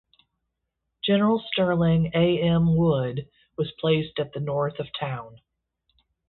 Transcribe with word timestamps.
General 1.05 1.37
Sterling 1.51 2.09
A. 2.15 2.41
M. 2.41 2.75
Wood 2.75 3.29
was 3.55 3.71
placed 3.79 4.17
at 4.17 4.33
the 4.33 4.39
north 4.39 4.79
of 4.79 4.87
town. 4.99 5.39